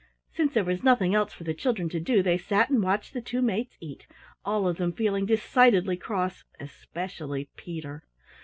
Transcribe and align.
Since 0.31 0.55
there 0.55 0.63
was 0.63 0.81
nothing 0.81 1.13
else 1.13 1.31
for 1.31 1.43
the 1.43 1.53
children 1.53 1.87
to 1.89 1.99
do, 1.99 2.23
they 2.23 2.35
sat 2.39 2.71
and 2.71 2.81
watched 2.81 3.13
the 3.13 3.21
two 3.21 3.39
mates 3.39 3.77
eat, 3.79 4.07
all 4.43 4.67
of 4.67 4.77
them 4.77 4.93
feeling 4.93 5.27
decidedly 5.27 5.95
cross, 5.95 6.43
especially 6.59 7.49
Peter. 7.55 8.03